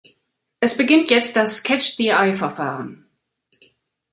Es 0.59 0.75
beginnt 0.77 1.11
jetzt 1.11 1.35
das 1.35 1.61
"Catch-the-Eye"Verfahren. 1.61 3.05